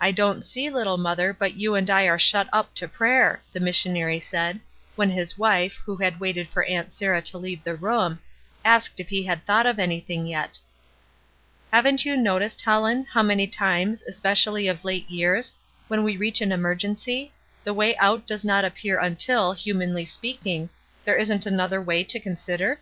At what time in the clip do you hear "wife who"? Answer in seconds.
5.38-5.94